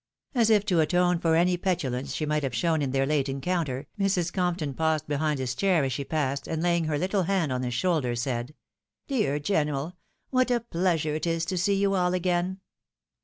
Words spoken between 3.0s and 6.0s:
late encounter, Mrs. Compton paused behind his chair as